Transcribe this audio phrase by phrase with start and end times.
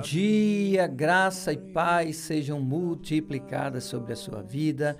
[0.00, 4.96] dia, graça e paz sejam multiplicadas sobre a sua vida.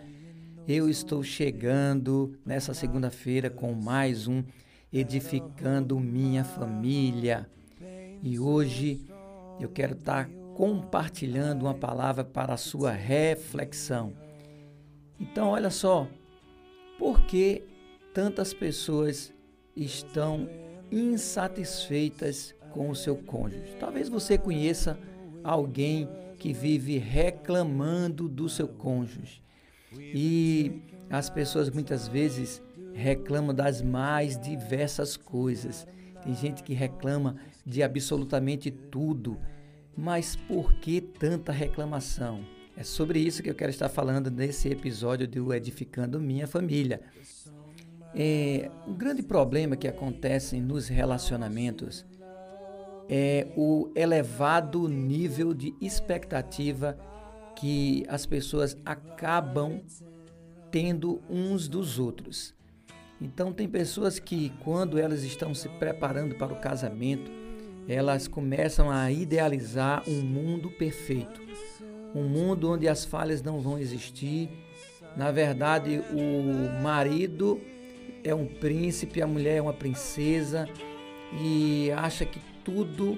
[0.67, 4.43] Eu estou chegando nessa segunda-feira com mais um
[4.93, 7.49] Edificando Minha Família.
[8.21, 9.07] E hoje
[9.61, 14.15] eu quero estar compartilhando uma palavra para a sua reflexão.
[15.21, 16.09] Então, olha só,
[16.99, 17.63] por que
[18.13, 19.33] tantas pessoas
[19.77, 20.49] estão
[20.91, 23.75] insatisfeitas com o seu cônjuge.
[23.81, 24.99] Talvez você conheça
[25.43, 26.07] alguém
[26.39, 29.43] que vive reclamando do seu cônjuge.
[29.99, 35.87] E as pessoas muitas vezes reclamam das mais diversas coisas.
[36.23, 39.39] Tem gente que reclama de absolutamente tudo.
[39.97, 42.45] Mas por que tanta reclamação?
[42.77, 47.01] É sobre isso que eu quero estar falando nesse episódio do Edificando Minha Família.
[48.15, 52.05] É, um grande problema que acontece nos relacionamentos
[53.09, 56.99] é o elevado nível de expectativa
[57.55, 59.81] que as pessoas acabam
[60.71, 62.55] tendo uns dos outros.
[63.21, 67.31] Então tem pessoas que quando elas estão se preparando para o casamento,
[67.89, 71.41] elas começam a idealizar um mundo perfeito,
[72.15, 74.51] um mundo onde as falhas não vão existir.
[75.17, 77.61] Na verdade, o marido
[78.23, 80.69] é um príncipe, a mulher é uma princesa
[81.41, 83.17] e acha que tudo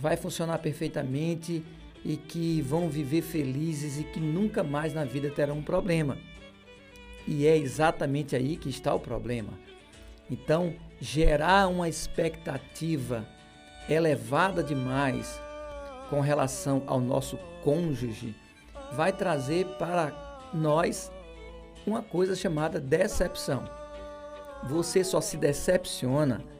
[0.00, 1.62] vai funcionar perfeitamente
[2.02, 6.16] e que vão viver felizes e que nunca mais na vida terão um problema.
[7.28, 9.52] E é exatamente aí que está o problema.
[10.30, 13.28] Então, gerar uma expectativa
[13.88, 15.38] elevada demais
[16.08, 18.34] com relação ao nosso cônjuge
[18.92, 21.12] vai trazer para nós
[21.86, 23.64] uma coisa chamada decepção.
[24.64, 26.53] Você só se decepciona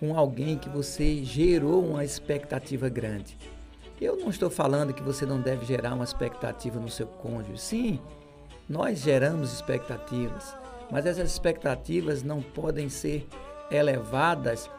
[0.00, 3.36] com alguém que você gerou uma expectativa grande.
[4.00, 7.60] Eu não estou falando que você não deve gerar uma expectativa no seu cônjuge.
[7.60, 8.00] Sim,
[8.66, 10.56] nós geramos expectativas,
[10.90, 13.28] mas essas expectativas não podem ser
[13.70, 14.70] elevadas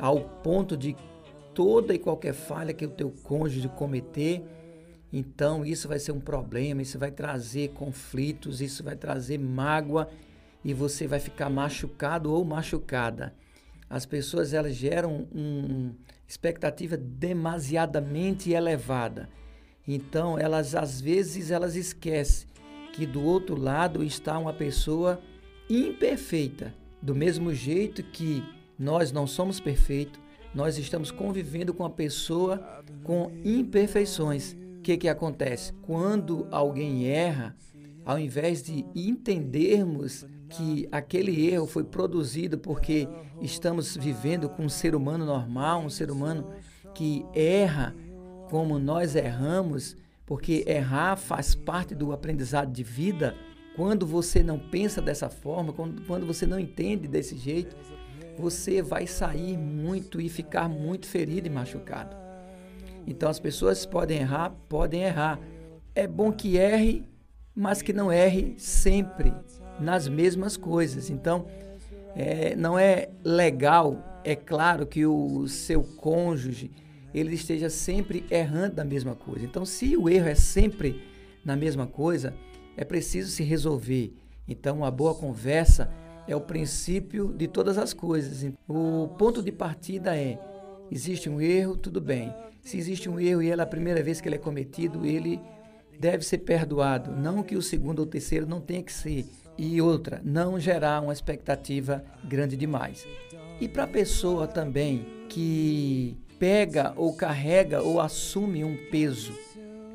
[0.00, 0.96] ao ponto de
[1.54, 4.44] toda e qualquer falha que o teu cônjuge cometer,
[5.12, 10.08] então isso vai ser um problema, isso vai trazer conflitos, isso vai trazer mágoa
[10.64, 13.32] e você vai ficar machucado ou machucada
[13.88, 15.94] as pessoas elas geram uma
[16.26, 19.28] expectativa demasiadamente elevada.
[19.86, 22.48] Então, elas às vezes elas esquecem
[22.92, 25.20] que do outro lado está uma pessoa
[25.70, 26.74] imperfeita.
[27.00, 28.42] Do mesmo jeito que
[28.78, 30.18] nós não somos perfeitos,
[30.54, 34.56] nós estamos convivendo com uma pessoa com imperfeições.
[34.78, 35.72] O que, que acontece?
[35.82, 37.54] Quando alguém erra,
[38.04, 43.08] ao invés de entendermos que aquele erro foi produzido porque
[43.40, 46.48] estamos vivendo com um ser humano normal, um ser humano
[46.94, 47.94] que erra
[48.48, 53.34] como nós erramos, porque errar faz parte do aprendizado de vida.
[53.74, 57.76] Quando você não pensa dessa forma, quando, você não entende desse jeito,
[58.38, 62.16] você vai sair muito e ficar muito ferido e machucado.
[63.06, 65.38] Então as pessoas podem errar, podem errar.
[65.94, 67.04] É bom que erre,
[67.54, 69.32] mas que não erre sempre
[69.80, 71.10] nas mesmas coisas.
[71.10, 71.46] Então,
[72.14, 76.70] é, não é legal, é claro que o seu cônjuge
[77.14, 79.44] ele esteja sempre errando da mesma coisa.
[79.44, 81.02] Então, se o erro é sempre
[81.44, 82.34] na mesma coisa,
[82.76, 84.12] é preciso se resolver.
[84.46, 85.90] Então, uma boa conversa
[86.28, 88.52] é o princípio de todas as coisas.
[88.68, 90.38] O ponto de partida é:
[90.90, 92.34] existe um erro, tudo bem.
[92.60, 95.40] Se existe um erro e é a primeira vez que ele é cometido, ele
[95.98, 97.12] deve ser perdoado.
[97.12, 99.24] Não que o segundo ou terceiro não tenha que ser.
[99.58, 103.06] E outra, não gerar uma expectativa grande demais.
[103.60, 109.32] E para a pessoa também que pega ou carrega ou assume um peso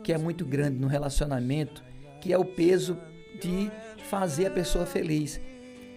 [0.04, 1.84] que é muito grande no relacionamento,
[2.20, 2.98] que é o peso
[3.40, 3.72] de
[4.10, 5.40] fazer a pessoa feliz.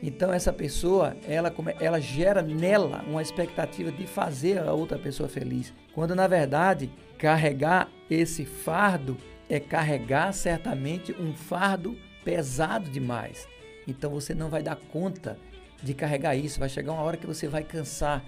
[0.03, 5.73] Então essa pessoa, ela, ela gera nela uma expectativa de fazer a outra pessoa feliz.
[5.95, 9.17] Quando na verdade, carregar esse fardo
[9.49, 13.47] é carregar certamente um fardo pesado demais.
[13.87, 15.39] Então você não vai dar conta
[15.83, 16.59] de carregar isso.
[16.59, 18.25] Vai chegar uma hora que você vai cansar.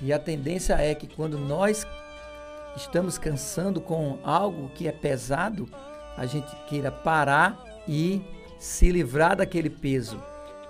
[0.00, 1.86] E a tendência é que quando nós
[2.76, 5.68] estamos cansando com algo que é pesado,
[6.16, 8.22] a gente queira parar e
[8.58, 10.22] se livrar daquele peso.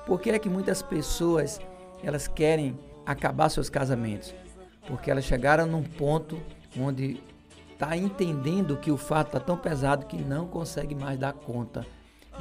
[0.07, 1.61] Por que é que muitas pessoas
[2.03, 4.35] elas querem acabar seus casamentos?
[4.87, 6.41] Porque elas chegaram num ponto
[6.79, 7.21] onde
[7.77, 11.87] está entendendo que o fato está tão pesado que não consegue mais dar conta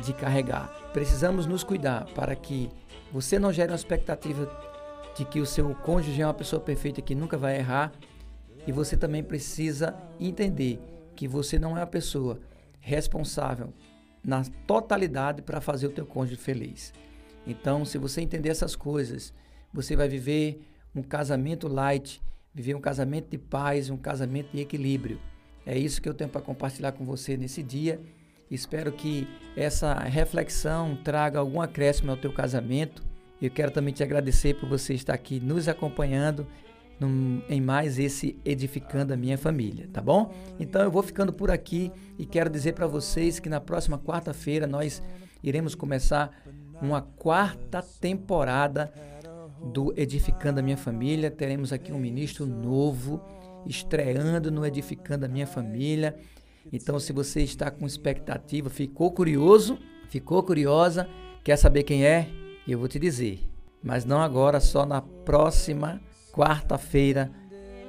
[0.02, 0.68] de carregar.
[0.94, 2.70] Precisamos nos cuidar para que
[3.12, 4.50] você não gere uma expectativa
[5.18, 7.94] de que o seu cônjuge é uma pessoa perfeita que nunca vai errar
[8.68, 10.80] E você também precisa entender
[11.16, 12.40] que você não é a pessoa
[12.80, 13.74] responsável
[14.24, 16.94] na totalidade para fazer o teu cônjuge feliz.
[17.46, 19.32] Então, se você entender essas coisas,
[19.72, 22.22] você vai viver um casamento light,
[22.56, 25.20] viver um casamento de paz, um casamento de equilíbrio.
[25.66, 28.00] É isso que eu tenho para compartilhar com você nesse dia.
[28.50, 33.04] Espero que essa reflexão traga algum acréscimo ao teu casamento.
[33.42, 36.48] Eu quero também te agradecer por você estar aqui nos acompanhando
[37.50, 40.34] em mais esse Edificando a Minha Família, tá bom?
[40.58, 44.66] Então eu vou ficando por aqui e quero dizer para vocês que na próxima quarta-feira
[44.66, 45.04] nós
[45.44, 46.32] iremos começar
[46.82, 48.94] uma quarta temporada
[49.64, 51.32] do Edificando a Minha Família.
[51.32, 53.22] Teremos aqui um ministro novo
[53.66, 56.16] estreando no Edificando a Minha Família.
[56.72, 59.78] Então, se você está com expectativa, ficou curioso,
[60.10, 61.08] ficou curiosa,
[61.44, 62.28] quer saber quem é?
[62.68, 63.40] Eu vou te dizer.
[63.84, 66.02] Mas não agora, só na próxima
[66.34, 67.32] quarta-feira,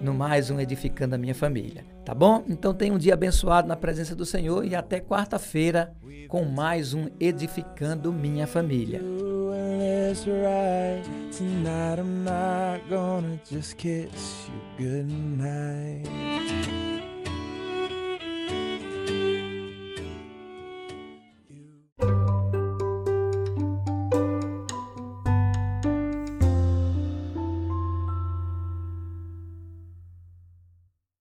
[0.00, 1.84] no mais um Edificando a Minha Família.
[2.04, 2.44] Tá bom?
[2.48, 5.92] Então tenha um dia abençoado na presença do Senhor e até quarta-feira
[6.28, 9.00] com mais um Edificando Minha Família.
[10.06, 14.49] Right tonight I'm not gonna just kiss
[14.79, 16.86] you goodnight.